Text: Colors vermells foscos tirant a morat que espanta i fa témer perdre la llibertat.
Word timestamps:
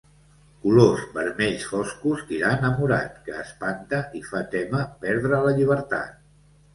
Colors 0.61 1.01
vermells 1.17 1.65
foscos 1.73 2.23
tirant 2.31 2.65
a 2.69 2.71
morat 2.79 3.19
que 3.27 3.35
espanta 3.41 3.99
i 4.21 4.23
fa 4.31 4.41
témer 4.55 4.81
perdre 5.05 5.43
la 5.45 5.53
llibertat. 5.61 6.17